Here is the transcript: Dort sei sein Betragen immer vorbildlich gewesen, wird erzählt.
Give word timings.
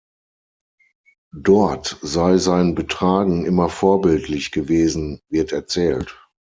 Dort 1.35 1.99
sei 2.01 2.39
sein 2.39 2.73
Betragen 2.73 3.45
immer 3.45 3.69
vorbildlich 3.69 4.49
gewesen, 4.49 5.21
wird 5.29 5.51
erzählt. 5.51 6.17